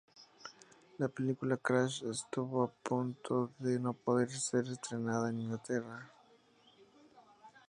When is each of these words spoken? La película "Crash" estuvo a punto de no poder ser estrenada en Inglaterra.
La 0.97 1.09
película 1.09 1.57
"Crash" 1.57 2.01
estuvo 2.09 2.63
a 2.63 2.71
punto 2.71 3.51
de 3.59 3.79
no 3.79 3.93
poder 3.93 4.31
ser 4.31 4.67
estrenada 4.67 5.29
en 5.29 5.41
Inglaterra. 5.41 6.11